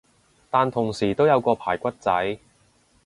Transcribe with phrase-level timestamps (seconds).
[0.49, 2.39] 但同時都有個排骨仔